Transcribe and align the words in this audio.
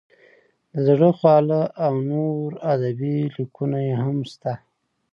د 0.73 0.75
زړه 0.87 1.09
خواله 1.17 1.61
او 1.85 1.93
نور 2.11 2.47
ادبي 2.73 3.17
لیکونه 3.35 3.77
یې 3.87 3.95
هم 4.03 4.17
شته. 4.31 4.53